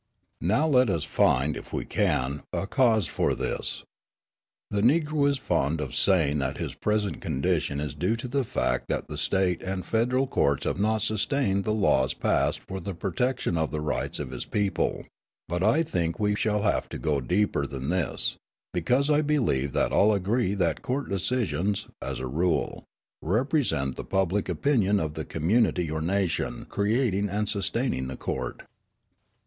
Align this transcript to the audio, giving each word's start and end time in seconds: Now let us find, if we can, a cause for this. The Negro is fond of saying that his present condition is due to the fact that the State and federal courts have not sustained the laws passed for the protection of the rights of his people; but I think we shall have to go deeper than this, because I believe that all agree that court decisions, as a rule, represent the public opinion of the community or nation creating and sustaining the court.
Now 0.41 0.65
let 0.65 0.89
us 0.89 1.03
find, 1.03 1.55
if 1.55 1.71
we 1.71 1.85
can, 1.85 2.41
a 2.51 2.65
cause 2.65 3.05
for 3.05 3.35
this. 3.35 3.83
The 4.71 4.81
Negro 4.81 5.29
is 5.29 5.37
fond 5.37 5.79
of 5.79 5.95
saying 5.95 6.39
that 6.39 6.57
his 6.57 6.73
present 6.73 7.21
condition 7.21 7.79
is 7.79 7.93
due 7.93 8.15
to 8.15 8.27
the 8.27 8.43
fact 8.43 8.87
that 8.87 9.07
the 9.07 9.15
State 9.15 9.61
and 9.61 9.85
federal 9.85 10.25
courts 10.25 10.63
have 10.65 10.79
not 10.79 11.03
sustained 11.03 11.65
the 11.65 11.71
laws 11.73 12.15
passed 12.15 12.61
for 12.67 12.79
the 12.79 12.95
protection 12.95 13.59
of 13.59 13.69
the 13.69 13.79
rights 13.79 14.17
of 14.17 14.31
his 14.31 14.43
people; 14.43 15.05
but 15.47 15.61
I 15.61 15.83
think 15.83 16.19
we 16.19 16.33
shall 16.33 16.63
have 16.63 16.89
to 16.89 16.97
go 16.97 17.21
deeper 17.21 17.67
than 17.67 17.89
this, 17.89 18.37
because 18.73 19.11
I 19.11 19.21
believe 19.21 19.71
that 19.73 19.91
all 19.91 20.15
agree 20.15 20.55
that 20.55 20.81
court 20.81 21.09
decisions, 21.09 21.85
as 22.01 22.17
a 22.19 22.25
rule, 22.25 22.85
represent 23.21 23.97
the 23.97 24.03
public 24.03 24.49
opinion 24.49 24.99
of 24.99 25.13
the 25.13 25.25
community 25.25 25.91
or 25.91 26.01
nation 26.01 26.65
creating 26.65 27.29
and 27.29 27.47
sustaining 27.47 28.07
the 28.07 28.17
court. 28.17 28.63